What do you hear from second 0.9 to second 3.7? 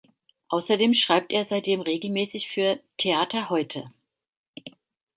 schreibt er seitdem regelmäßig für "Theater